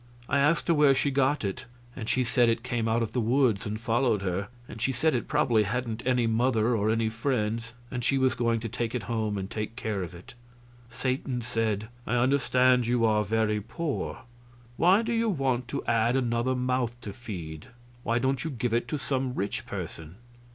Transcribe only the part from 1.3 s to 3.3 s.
it, and she said it came out of the